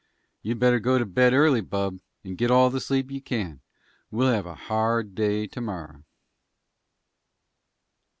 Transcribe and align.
"You'd 0.41 0.57
better 0.57 0.79
go 0.79 0.97
to 0.97 1.05
bed 1.05 1.31
early, 1.31 1.61
bub, 1.61 1.99
and 2.23 2.35
git 2.35 2.49
all 2.49 2.71
the 2.71 2.81
sleep 2.81 3.11
you 3.11 3.21
can. 3.21 3.61
We'll 4.09 4.33
have 4.33 4.47
a 4.47 4.55
hard 4.55 5.13
day 5.13 5.45
to 5.45 5.61
morrer." 5.61 6.05